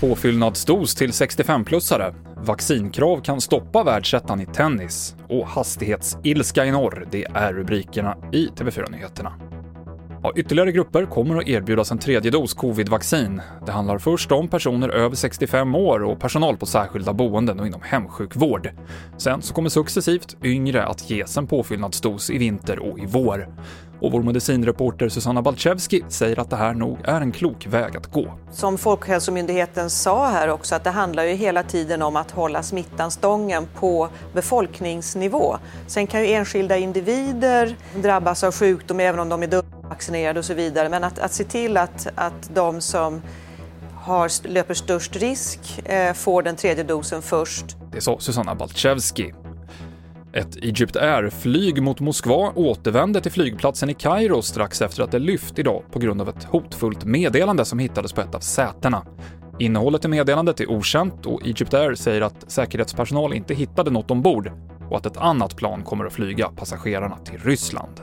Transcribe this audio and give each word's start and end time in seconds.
Påfyllnadsdos 0.00 0.94
till 0.94 1.10
65-plussare. 1.10 2.14
Vaccinkrav 2.36 3.20
kan 3.20 3.40
stoppa 3.40 3.84
världsettan 3.84 4.40
i 4.40 4.46
tennis. 4.46 5.16
Och 5.28 5.46
hastighetsilska 5.46 6.66
i 6.66 6.70
norr, 6.70 7.06
det 7.10 7.24
är 7.24 7.52
rubrikerna 7.52 8.16
i 8.32 8.46
TV4-nyheterna. 8.46 9.32
Ja, 10.22 10.32
ytterligare 10.36 10.72
grupper 10.72 11.06
kommer 11.06 11.36
att 11.38 11.48
erbjudas 11.48 11.90
en 11.90 11.98
tredje 11.98 12.30
dos 12.30 12.54
covid-vaccin. 12.54 13.42
Det 13.66 13.72
handlar 13.72 13.98
först 13.98 14.32
om 14.32 14.48
personer 14.48 14.88
över 14.88 15.16
65 15.16 15.74
år 15.74 16.02
och 16.02 16.20
personal 16.20 16.56
på 16.56 16.66
särskilda 16.66 17.12
boenden 17.12 17.60
och 17.60 17.66
inom 17.66 17.80
hemsjukvård. 17.84 18.70
Sen 19.16 19.42
så 19.42 19.54
kommer 19.54 19.68
successivt 19.68 20.36
yngre 20.44 20.84
att 20.84 21.10
ges 21.10 21.36
en 21.36 21.46
påfyllnadsdos 21.46 22.30
i 22.30 22.38
vinter 22.38 22.78
och 22.78 22.98
i 22.98 23.06
vår. 23.06 23.48
Och 24.00 24.12
vår 24.12 24.22
medicinreporter 24.22 25.08
Susanna 25.08 25.42
Balczewski 25.42 26.04
säger 26.08 26.38
att 26.38 26.50
det 26.50 26.56
här 26.56 26.74
nog 26.74 26.98
är 27.04 27.20
en 27.20 27.32
klok 27.32 27.66
väg 27.66 27.96
att 27.96 28.06
gå. 28.06 28.32
Som 28.52 28.78
Folkhälsomyndigheten 28.78 29.90
sa 29.90 30.28
här 30.28 30.48
också, 30.48 30.74
att 30.74 30.84
det 30.84 30.90
handlar 30.90 31.24
ju 31.24 31.34
hela 31.34 31.62
tiden 31.62 32.02
om 32.02 32.16
att 32.16 32.30
hålla 32.30 32.62
smittan 32.62 33.10
stången 33.10 33.68
på 33.74 34.08
befolkningsnivå. 34.32 35.56
Sen 35.86 36.06
kan 36.06 36.20
ju 36.20 36.32
enskilda 36.32 36.76
individer 36.76 37.76
drabbas 38.02 38.44
av 38.44 38.52
sjukdom 38.52 39.00
även 39.00 39.20
om 39.20 39.28
de 39.28 39.42
är 39.42 39.46
dubbelvaccinerade 39.46 40.38
och 40.38 40.44
så 40.44 40.54
vidare. 40.54 40.88
Men 40.88 41.04
att, 41.04 41.18
att 41.18 41.32
se 41.32 41.44
till 41.44 41.76
att, 41.76 42.08
att 42.14 42.50
de 42.54 42.80
som 42.80 43.22
har, 43.94 44.48
löper 44.48 44.74
störst 44.74 45.16
risk 45.16 45.80
eh, 45.84 46.12
får 46.12 46.42
den 46.42 46.56
tredje 46.56 46.84
dosen 46.84 47.22
först. 47.22 47.76
Det 47.92 48.00
sa 48.00 48.18
Susanna 48.18 48.54
Balczewski. 48.54 49.32
Ett 50.32 50.56
Egypt 50.56 50.96
Air-flyg 50.96 51.82
mot 51.82 52.00
Moskva 52.00 52.52
återvände 52.54 53.20
till 53.20 53.32
flygplatsen 53.32 53.90
i 53.90 53.94
Kairo 53.94 54.42
strax 54.42 54.82
efter 54.82 55.02
att 55.02 55.12
det 55.12 55.18
lyft 55.18 55.58
idag 55.58 55.82
på 55.92 55.98
grund 55.98 56.20
av 56.20 56.28
ett 56.28 56.44
hotfullt 56.44 57.04
meddelande 57.04 57.64
som 57.64 57.78
hittades 57.78 58.12
på 58.12 58.20
ett 58.20 58.34
av 58.34 58.40
sätena. 58.40 59.06
Innehållet 59.58 60.04
i 60.04 60.08
meddelandet 60.08 60.60
är 60.60 60.70
okänt 60.70 61.26
och 61.26 61.46
Egypt 61.46 61.74
Air 61.74 61.94
säger 61.94 62.20
att 62.20 62.44
säkerhetspersonal 62.50 63.34
inte 63.34 63.54
hittade 63.54 63.90
något 63.90 64.10
ombord 64.10 64.52
och 64.90 64.96
att 64.96 65.06
ett 65.06 65.16
annat 65.16 65.56
plan 65.56 65.82
kommer 65.82 66.04
att 66.04 66.12
flyga 66.12 66.48
passagerarna 66.48 67.16
till 67.16 67.38
Ryssland. 67.38 68.00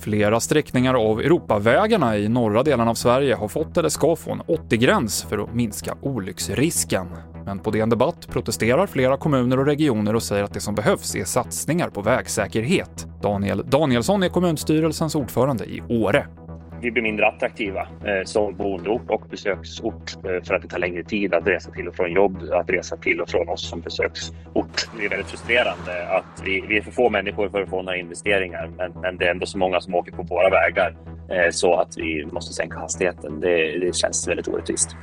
Flera 0.00 0.40
sträckningar 0.40 0.94
av 0.94 1.20
Europavägarna 1.20 2.18
i 2.18 2.28
norra 2.28 2.62
delen 2.62 2.88
av 2.88 2.94
Sverige 2.94 3.34
har 3.34 3.48
fått 3.48 3.76
eller 3.76 3.88
ska 3.88 4.16
få 4.16 4.32
en 4.32 4.42
80-gräns 4.42 5.26
för 5.28 5.38
att 5.38 5.54
minska 5.54 5.96
olycksrisken. 6.02 7.06
Men 7.46 7.58
på 7.58 7.70
DN 7.70 7.90
Debatt 7.90 8.28
protesterar 8.28 8.86
flera 8.86 9.16
kommuner 9.16 9.58
och 9.58 9.66
regioner 9.66 10.14
och 10.14 10.22
säger 10.22 10.44
att 10.44 10.54
det 10.54 10.60
som 10.60 10.74
behövs 10.74 11.16
är 11.16 11.24
satsningar 11.24 11.88
på 11.88 12.02
vägsäkerhet. 12.02 13.06
Daniel 13.22 13.64
Danielsson 13.66 14.22
är 14.22 14.28
kommunstyrelsens 14.28 15.14
ordförande 15.14 15.64
i 15.64 15.82
Åre 15.88 16.26
vi 16.80 16.90
blir 16.90 17.02
mindre 17.02 17.26
attraktiva 17.26 17.80
eh, 17.80 18.24
som 18.24 18.56
boendeort 18.56 19.10
och 19.10 19.22
besöksort 19.30 20.16
eh, 20.16 20.44
för 20.44 20.54
att 20.54 20.62
det 20.62 20.68
tar 20.68 20.78
längre 20.78 21.04
tid 21.04 21.34
att 21.34 21.46
resa 21.46 21.70
till 21.70 21.88
och 21.88 21.96
från 21.96 22.12
jobb, 22.12 22.42
att 22.52 22.70
resa 22.70 22.96
till 22.96 23.20
och 23.20 23.28
från 23.28 23.48
oss 23.48 23.68
som 23.68 23.80
besöksort. 23.80 24.88
Det 24.98 25.04
är 25.04 25.08
väldigt 25.08 25.28
frustrerande 25.28 26.08
att 26.08 26.42
vi, 26.44 26.64
vi 26.68 26.76
är 26.76 26.82
för 26.82 26.90
få 26.90 27.10
människor 27.10 27.48
för 27.48 27.62
att 27.62 27.70
få 27.70 27.82
några 27.82 27.96
investeringar, 27.96 28.70
men, 28.76 28.92
men 29.02 29.16
det 29.16 29.26
är 29.26 29.30
ändå 29.30 29.46
så 29.46 29.58
många 29.58 29.80
som 29.80 29.94
åker 29.94 30.12
på 30.12 30.22
våra 30.22 30.50
vägar 30.50 30.96
eh, 31.30 31.50
så 31.50 31.74
att 31.74 31.98
vi 31.98 32.26
måste 32.32 32.54
sänka 32.54 32.78
hastigheten. 32.78 33.40
Det, 33.40 33.78
det 33.78 33.96
känns 33.96 34.28
väldigt 34.28 34.48
orättvist. 34.48 34.96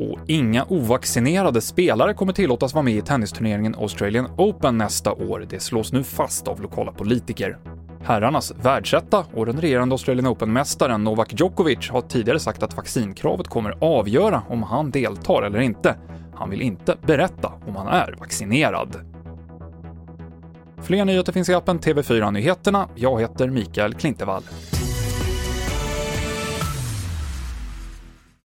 Och 0.00 0.18
inga 0.26 0.64
ovaccinerade 0.68 1.60
spelare 1.60 2.14
kommer 2.14 2.32
tillåtas 2.32 2.74
vara 2.74 2.82
med 2.82 2.94
i 2.94 3.02
tennisturneringen 3.02 3.74
Australian 3.74 4.28
Open 4.36 4.78
nästa 4.78 5.12
år. 5.12 5.46
Det 5.50 5.60
slås 5.60 5.92
nu 5.92 6.04
fast 6.04 6.48
av 6.48 6.62
lokala 6.62 6.92
politiker. 6.92 7.58
Herrarnas 8.02 8.52
världsetta 8.62 9.24
och 9.34 9.46
den 9.46 9.60
regerande 9.60 9.92
Australian 9.94 10.26
Open-mästaren 10.26 11.04
Novak 11.04 11.40
Djokovic 11.40 11.90
har 11.90 12.00
tidigare 12.00 12.40
sagt 12.40 12.62
att 12.62 12.76
vaccinkravet 12.76 13.48
kommer 13.48 13.74
avgöra 13.80 14.42
om 14.48 14.62
han 14.62 14.90
deltar 14.90 15.42
eller 15.42 15.60
inte. 15.60 15.96
Han 16.34 16.50
vill 16.50 16.62
inte 16.62 16.96
berätta 17.06 17.52
om 17.66 17.76
han 17.76 17.88
är 17.88 18.16
vaccinerad. 18.18 18.96
Fler 20.82 21.04
nyheter 21.04 21.32
finns 21.32 21.48
i 21.48 21.54
appen 21.54 21.78
TV4 21.78 22.30
Nyheterna. 22.30 22.88
Jag 22.94 23.20
heter 23.20 23.48
Mikael 23.48 23.94
Klintevall. 23.94 24.42